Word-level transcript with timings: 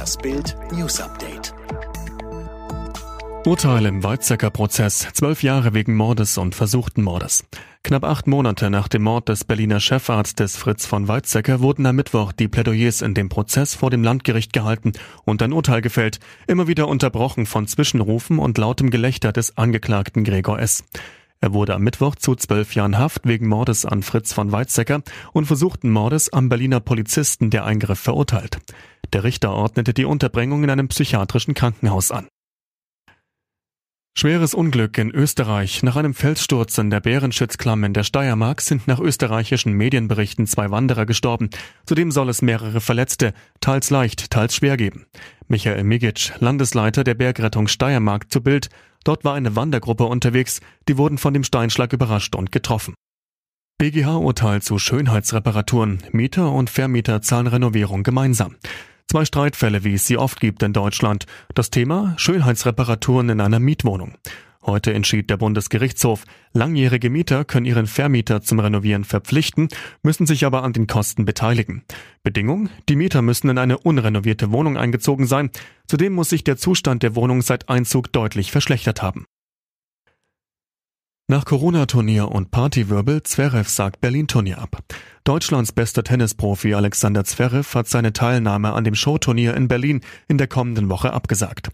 Das 0.00 0.16
Bild 0.16 0.56
News 0.72 0.98
Update. 0.98 1.52
Urteil 3.44 3.84
im 3.84 4.02
Weizsäcker 4.02 4.48
Prozess. 4.48 5.06
Zwölf 5.12 5.42
Jahre 5.42 5.74
wegen 5.74 5.94
Mordes 5.94 6.38
und 6.38 6.54
versuchten 6.54 7.02
Mordes. 7.02 7.44
Knapp 7.82 8.04
acht 8.04 8.26
Monate 8.26 8.70
nach 8.70 8.88
dem 8.88 9.02
Mord 9.02 9.28
des 9.28 9.44
Berliner 9.44 9.78
Chefarztes 9.78 10.56
Fritz 10.56 10.86
von 10.86 11.06
Weizsäcker 11.06 11.60
wurden 11.60 11.84
am 11.84 11.96
Mittwoch 11.96 12.32
die 12.32 12.48
Plädoyers 12.48 13.02
in 13.02 13.12
dem 13.12 13.28
Prozess 13.28 13.74
vor 13.74 13.90
dem 13.90 14.02
Landgericht 14.02 14.54
gehalten 14.54 14.94
und 15.26 15.42
ein 15.42 15.52
Urteil 15.52 15.82
gefällt, 15.82 16.18
immer 16.46 16.66
wieder 16.66 16.88
unterbrochen 16.88 17.44
von 17.44 17.66
Zwischenrufen 17.66 18.38
und 18.38 18.56
lautem 18.56 18.88
Gelächter 18.88 19.32
des 19.32 19.58
Angeklagten 19.58 20.24
Gregor 20.24 20.60
S. 20.60 20.82
Er 21.42 21.54
wurde 21.54 21.74
am 21.74 21.82
Mittwoch 21.82 22.16
zu 22.16 22.34
zwölf 22.34 22.74
Jahren 22.74 22.98
Haft 22.98 23.26
wegen 23.26 23.48
Mordes 23.48 23.86
an 23.86 24.02
Fritz 24.02 24.32
von 24.32 24.52
Weizsäcker 24.52 25.02
und 25.32 25.46
versuchten 25.46 25.90
Mordes 25.90 26.30
am 26.32 26.50
Berliner 26.50 26.80
Polizisten 26.80 27.48
der 27.48 27.64
Eingriff 27.64 27.98
verurteilt. 27.98 28.58
Der 29.14 29.24
Richter 29.24 29.52
ordnete 29.52 29.94
die 29.94 30.04
Unterbringung 30.04 30.62
in 30.64 30.70
einem 30.70 30.88
psychiatrischen 30.88 31.54
Krankenhaus 31.54 32.10
an. 32.10 32.28
Schweres 34.12 34.52
Unglück 34.52 34.98
in 34.98 35.10
Österreich. 35.12 35.82
Nach 35.82 35.96
einem 35.96 36.12
Felssturz 36.12 36.76
in 36.76 36.90
der 36.90 37.00
Bärenschützklamm 37.00 37.84
in 37.84 37.94
der 37.94 38.02
Steiermark 38.02 38.60
sind 38.60 38.86
nach 38.86 39.00
österreichischen 39.00 39.72
Medienberichten 39.72 40.46
zwei 40.46 40.70
Wanderer 40.70 41.06
gestorben. 41.06 41.48
Zudem 41.86 42.10
soll 42.10 42.28
es 42.28 42.42
mehrere 42.42 42.82
Verletzte, 42.82 43.32
teils 43.60 43.88
leicht, 43.88 44.30
teils 44.30 44.56
schwer 44.56 44.76
geben. 44.76 45.06
Michael 45.48 45.84
Migic, 45.84 46.34
Landesleiter 46.38 47.02
der 47.02 47.14
Bergrettung 47.14 47.66
Steiermark 47.66 48.30
zu 48.30 48.42
Bild. 48.42 48.68
Dort 49.04 49.24
war 49.24 49.34
eine 49.34 49.56
Wandergruppe 49.56 50.04
unterwegs, 50.04 50.60
die 50.88 50.98
wurden 50.98 51.18
von 51.18 51.34
dem 51.34 51.44
Steinschlag 51.44 51.92
überrascht 51.92 52.34
und 52.34 52.52
getroffen. 52.52 52.94
BGH-Urteil 53.78 54.60
zu 54.60 54.78
Schönheitsreparaturen. 54.78 56.02
Mieter 56.12 56.52
und 56.52 56.68
Vermieter 56.68 57.22
zahlen 57.22 57.46
Renovierung 57.46 58.02
gemeinsam. 58.02 58.56
Zwei 59.10 59.24
Streitfälle, 59.24 59.84
wie 59.84 59.94
es 59.94 60.06
sie 60.06 60.18
oft 60.18 60.38
gibt 60.38 60.62
in 60.62 60.72
Deutschland. 60.74 61.24
Das 61.54 61.70
Thema 61.70 62.14
Schönheitsreparaturen 62.18 63.30
in 63.30 63.40
einer 63.40 63.58
Mietwohnung. 63.58 64.16
Heute 64.70 64.94
entschied 64.94 65.30
der 65.30 65.36
Bundesgerichtshof, 65.36 66.22
langjährige 66.52 67.10
Mieter 67.10 67.44
können 67.44 67.66
ihren 67.66 67.88
Vermieter 67.88 68.40
zum 68.40 68.60
Renovieren 68.60 69.02
verpflichten, 69.02 69.66
müssen 70.04 70.28
sich 70.28 70.46
aber 70.46 70.62
an 70.62 70.72
den 70.72 70.86
Kosten 70.86 71.24
beteiligen. 71.24 71.82
Bedingung, 72.22 72.68
die 72.88 72.94
Mieter 72.94 73.20
müssen 73.20 73.50
in 73.50 73.58
eine 73.58 73.78
unrenovierte 73.78 74.52
Wohnung 74.52 74.76
eingezogen 74.76 75.26
sein. 75.26 75.50
Zudem 75.88 76.12
muss 76.12 76.30
sich 76.30 76.44
der 76.44 76.56
Zustand 76.56 77.02
der 77.02 77.16
Wohnung 77.16 77.42
seit 77.42 77.68
Einzug 77.68 78.12
deutlich 78.12 78.52
verschlechtert 78.52 79.02
haben. 79.02 79.26
Nach 81.30 81.44
Corona-Turnier 81.44 82.28
und 82.28 82.50
Partywirbel 82.50 83.22
Zverev 83.22 83.68
sagt 83.70 84.00
Berlin-Turnier 84.00 84.58
ab. 84.58 84.82
Deutschlands 85.22 85.70
bester 85.70 86.02
Tennisprofi 86.02 86.74
Alexander 86.74 87.22
Zverev 87.22 87.72
hat 87.78 87.86
seine 87.86 88.12
Teilnahme 88.12 88.72
an 88.72 88.82
dem 88.82 88.96
Showturnier 88.96 89.54
in 89.54 89.68
Berlin 89.68 90.00
in 90.26 90.38
der 90.38 90.48
kommenden 90.48 90.88
Woche 90.88 91.12
abgesagt. 91.12 91.68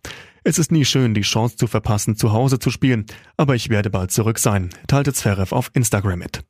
Es 0.45 0.59
ist 0.59 0.73
nie 0.73 0.85
schön, 0.85 1.15
die 1.15 1.23
Chance 1.23 1.57
zu 1.57 1.69
verpassen, 1.69 2.19
zu 2.19 2.33
Hause 2.33 2.59
zu 2.59 2.69
spielen, 2.69 3.07
aber 3.39 3.55
ich 3.55 3.71
werde 3.71 3.89
bald 3.89 4.11
zurück 4.11 4.39
sein, 4.39 4.69
teilte 4.89 5.15
Zverev 5.15 5.55
auf 5.55 5.71
Instagram 5.73 6.19
mit. 6.19 6.45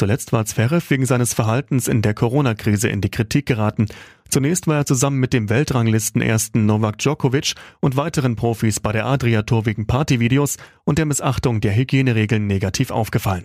Zuletzt 0.00 0.32
war 0.32 0.46
Zverev 0.46 0.88
wegen 0.88 1.04
seines 1.04 1.34
Verhaltens 1.34 1.86
in 1.86 2.00
der 2.00 2.14
Corona-Krise 2.14 2.88
in 2.88 3.02
die 3.02 3.10
Kritik 3.10 3.44
geraten. 3.44 3.84
Zunächst 4.30 4.66
war 4.66 4.76
er 4.76 4.86
zusammen 4.86 5.20
mit 5.20 5.34
dem 5.34 5.50
Weltranglistenersten 5.50 6.64
Novak 6.64 6.96
Djokovic 6.96 7.52
und 7.80 7.98
weiteren 7.98 8.34
Profis 8.34 8.80
bei 8.80 8.92
der 8.92 9.04
Adria 9.04 9.42
Tour 9.42 9.66
wegen 9.66 9.86
Partyvideos 9.86 10.56
und 10.84 10.96
der 10.96 11.04
Missachtung 11.04 11.60
der 11.60 11.76
Hygieneregeln 11.76 12.46
negativ 12.46 12.90
aufgefallen. 12.90 13.44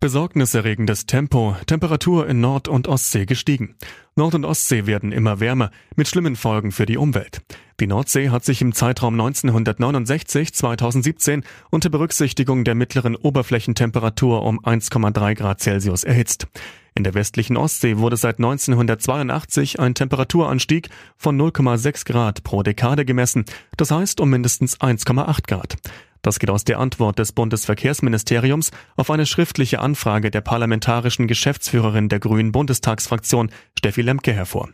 Besorgniserregendes 0.00 1.04
Tempo, 1.04 1.54
Temperatur 1.66 2.26
in 2.26 2.40
Nord- 2.40 2.68
und 2.68 2.88
Ostsee 2.88 3.26
gestiegen. 3.26 3.74
Nord- 4.16 4.34
und 4.34 4.46
Ostsee 4.46 4.86
werden 4.86 5.12
immer 5.12 5.40
wärmer, 5.40 5.70
mit 5.94 6.08
schlimmen 6.08 6.36
Folgen 6.36 6.72
für 6.72 6.86
die 6.86 6.96
Umwelt. 6.96 7.42
Die 7.80 7.86
Nordsee 7.86 8.30
hat 8.30 8.42
sich 8.42 8.62
im 8.62 8.72
Zeitraum 8.72 9.20
1969-2017 9.20 11.42
unter 11.68 11.90
Berücksichtigung 11.90 12.64
der 12.64 12.74
mittleren 12.74 13.14
Oberflächentemperatur 13.14 14.42
um 14.42 14.58
1,3 14.60 15.34
Grad 15.34 15.60
Celsius 15.60 16.04
erhitzt. 16.04 16.46
In 16.94 17.04
der 17.04 17.12
westlichen 17.12 17.58
Ostsee 17.58 17.98
wurde 17.98 18.16
seit 18.16 18.38
1982 18.38 19.80
ein 19.80 19.94
Temperaturanstieg 19.94 20.88
von 21.18 21.38
0,6 21.38 22.06
Grad 22.06 22.42
pro 22.42 22.62
Dekade 22.62 23.04
gemessen, 23.04 23.44
das 23.76 23.90
heißt 23.90 24.22
um 24.22 24.30
mindestens 24.30 24.80
1,8 24.80 25.46
Grad. 25.46 25.76
Das 26.22 26.38
geht 26.38 26.50
aus 26.50 26.64
der 26.64 26.78
Antwort 26.78 27.18
des 27.18 27.32
Bundesverkehrsministeriums 27.32 28.70
auf 28.96 29.10
eine 29.10 29.26
schriftliche 29.26 29.80
Anfrage 29.80 30.30
der 30.30 30.42
parlamentarischen 30.42 31.26
Geschäftsführerin 31.26 32.08
der 32.08 32.20
Grünen 32.20 32.52
Bundestagsfraktion 32.52 33.50
Steffi 33.78 34.02
Lemke 34.02 34.32
hervor. 34.32 34.68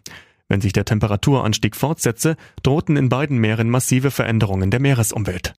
Wenn 0.49 0.61
sich 0.61 0.73
der 0.73 0.85
Temperaturanstieg 0.85 1.75
fortsetze, 1.75 2.37
drohten 2.63 2.97
in 2.97 3.09
beiden 3.09 3.39
Meeren 3.39 3.69
massive 3.69 4.11
Veränderungen 4.11 4.71
der 4.71 4.81
Meeresumwelt. 4.81 5.55